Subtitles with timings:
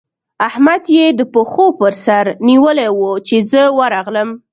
[0.47, 4.29] احمد يې د پښو پر سره نيولی وو؛ چې زه ورغلم.